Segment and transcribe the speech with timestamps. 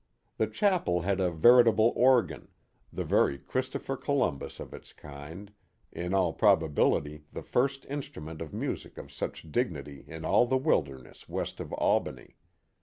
[0.37, 2.47] The chapel had a veritable organ,
[2.91, 5.53] the very Christopher Columbus of its kind,
[5.91, 11.29] in all probability the first instrument of music of such dignity in all the wilderness
[11.29, 12.35] west of Albany.